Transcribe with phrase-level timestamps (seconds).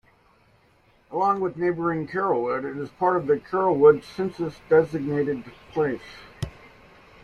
[1.11, 5.43] Along with neighboring Carrollwood, it is part of the Carrollwood census-designated
[5.73, 6.01] place.